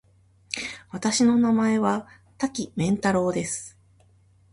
[0.89, 2.07] 私の名前は
[2.39, 3.77] 多岐麺太郎です。